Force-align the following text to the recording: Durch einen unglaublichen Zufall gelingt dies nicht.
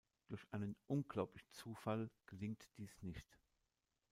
Durch 0.29 0.43
einen 0.51 0.75
unglaublichen 0.87 1.51
Zufall 1.51 2.09
gelingt 2.25 2.67
dies 2.79 3.03
nicht. 3.03 3.37